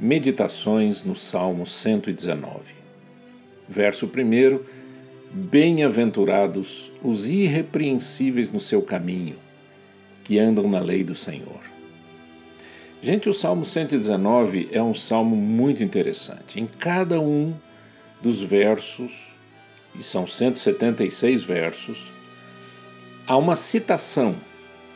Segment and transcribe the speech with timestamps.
[0.00, 2.72] Meditações no Salmo 119.
[3.68, 4.60] Verso 1:
[5.32, 9.34] Bem-aventurados os irrepreensíveis no seu caminho,
[10.22, 11.58] que andam na lei do Senhor.
[13.02, 16.60] Gente, o Salmo 119 é um salmo muito interessante.
[16.60, 17.52] Em cada um
[18.22, 19.32] dos versos,
[19.98, 22.08] e são 176 versos,
[23.26, 24.36] há uma citação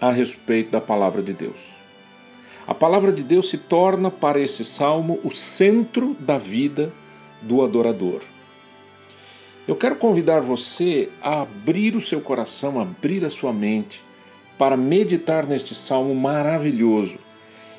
[0.01, 1.72] a respeito da palavra de Deus.
[2.67, 6.93] A palavra de Deus se torna para esse salmo o centro da vida
[7.41, 8.21] do adorador.
[9.67, 14.03] Eu quero convidar você a abrir o seu coração, abrir a sua mente
[14.57, 17.19] para meditar neste salmo maravilhoso.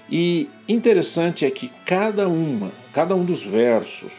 [0.09, 4.11] E interessante é que cada uma, cada um dos versos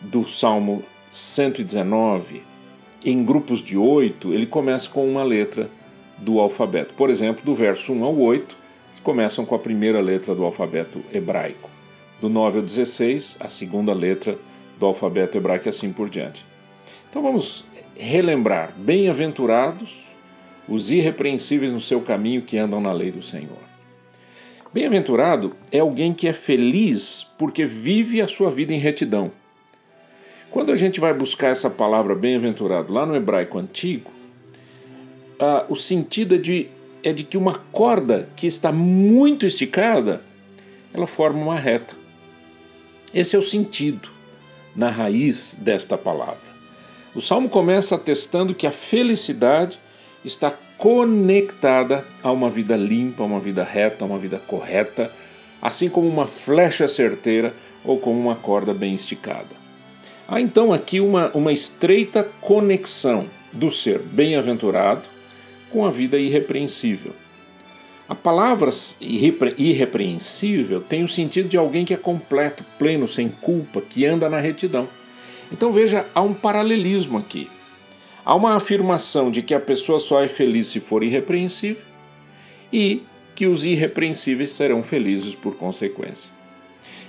[0.00, 2.42] do Salmo 119,
[3.04, 5.70] em grupos de oito, ele começa com uma letra
[6.18, 6.94] do alfabeto.
[6.94, 8.61] Por exemplo, do verso 1 ao 8,
[9.02, 11.70] começam com a primeira letra do alfabeto hebraico.
[12.20, 14.38] Do 9 ao 16, a segunda letra
[14.78, 16.44] do alfabeto hebraico e assim por diante.
[17.10, 17.64] Então vamos
[17.96, 20.04] relembrar: bem-aventurados
[20.68, 23.58] os irrepreensíveis no seu caminho que andam na lei do Senhor.
[24.72, 29.30] Bem-aventurado é alguém que é feliz porque vive a sua vida em retidão.
[30.50, 34.10] Quando a gente vai buscar essa palavra bem-aventurado lá no hebraico antigo,
[35.40, 36.68] uh, o sentido é de
[37.02, 40.22] é de que uma corda que está muito esticada,
[40.92, 41.94] ela forma uma reta.
[43.14, 44.08] Esse é o sentido
[44.74, 46.52] na raiz desta palavra.
[47.14, 49.78] O salmo começa atestando que a felicidade
[50.24, 55.12] está conectada a uma vida limpa, uma vida reta, uma vida correta,
[55.60, 59.62] assim como uma flecha certeira ou como uma corda bem esticada.
[60.26, 65.02] Há então aqui uma, uma estreita conexão do ser bem-aventurado
[65.72, 67.12] com a vida irrepreensível.
[68.08, 68.70] A palavra
[69.00, 74.28] irrepre irrepreensível tem o sentido de alguém que é completo, pleno, sem culpa, que anda
[74.28, 74.86] na retidão.
[75.50, 77.48] Então veja, há um paralelismo aqui.
[78.24, 81.82] Há uma afirmação de que a pessoa só é feliz se for irrepreensível
[82.72, 83.02] e
[83.34, 86.30] que os irrepreensíveis serão felizes por consequência.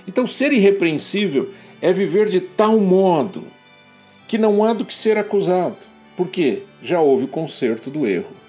[0.06, 1.50] Então, ser irrepreensível
[1.80, 3.44] é viver de tal modo
[4.26, 5.76] que não há do que ser acusado,
[6.16, 8.43] porque já houve o conserto do erro.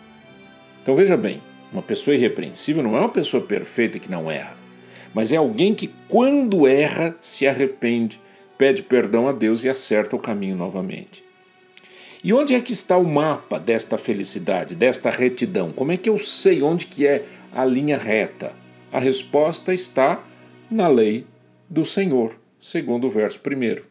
[0.85, 1.41] Então veja bem,
[1.73, 4.55] uma pessoa irrepreensível não é uma pessoa perfeita que não erra,
[5.15, 8.21] mas é alguém que, quando erra, se arrepende,
[8.55, 11.23] pede perdão a Deus e acerta o caminho novamente.
[12.23, 15.71] E onde é que está o mapa desta felicidade, desta retidão?
[15.71, 18.53] Como é que eu sei onde que é a linha reta?
[18.91, 20.23] A resposta está
[20.69, 21.25] na lei
[21.67, 23.87] do Senhor, segundo o verso primeiro.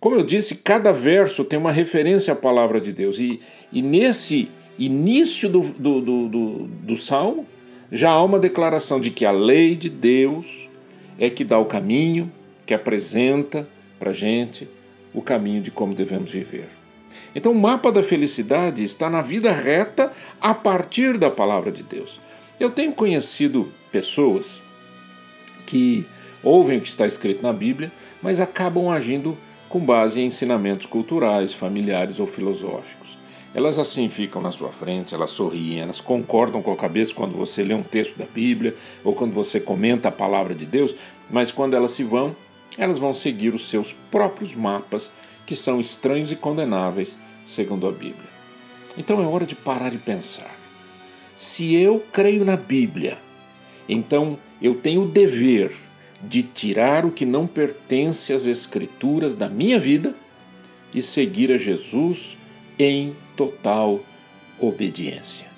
[0.00, 3.40] Como eu disse, cada verso tem uma referência à palavra de Deus, e,
[3.72, 7.46] e nesse início do, do, do, do, do salmo,
[7.90, 10.68] já há uma declaração de que a lei de Deus
[11.18, 12.30] é que dá o caminho,
[12.66, 13.68] que apresenta
[13.98, 14.68] para a gente
[15.12, 16.68] o caminho de como devemos viver.
[17.34, 22.20] Então, o mapa da felicidade está na vida reta a partir da palavra de Deus.
[22.58, 24.62] Eu tenho conhecido pessoas
[25.66, 26.06] que
[26.42, 27.90] ouvem o que está escrito na Bíblia,
[28.22, 29.36] mas acabam agindo
[29.68, 33.18] com base em ensinamentos culturais, familiares ou filosóficos.
[33.54, 37.62] Elas assim ficam na sua frente, elas sorriem, elas concordam com a cabeça quando você
[37.62, 40.94] lê um texto da Bíblia ou quando você comenta a palavra de Deus,
[41.30, 42.34] mas quando elas se vão,
[42.76, 45.12] elas vão seguir os seus próprios mapas,
[45.46, 47.16] que são estranhos e condenáveis,
[47.46, 48.34] segundo a Bíblia.
[48.98, 50.50] Então é hora de parar e pensar.
[51.36, 53.18] Se eu creio na Bíblia,
[53.88, 55.72] então eu tenho o dever
[56.20, 60.14] de tirar o que não pertence às Escrituras da minha vida
[60.92, 62.36] e seguir a Jesus
[62.78, 64.00] em total
[64.58, 65.53] obediência.